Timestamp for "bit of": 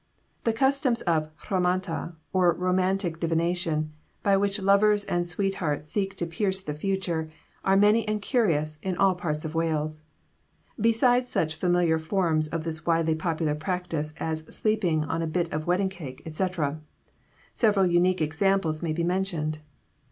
15.27-15.67